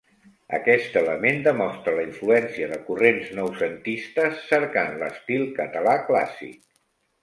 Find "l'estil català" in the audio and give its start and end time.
5.05-5.99